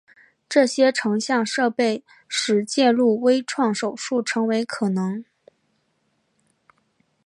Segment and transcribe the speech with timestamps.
[0.49, 5.23] 这些成像设备使介入微创手术成为可能。